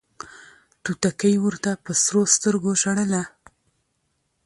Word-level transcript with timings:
توتکۍ 0.83 1.35
ورته 1.45 1.71
په 1.83 1.91
سرو 2.03 2.23
سترګو 2.35 2.71
ژړله 2.81 3.23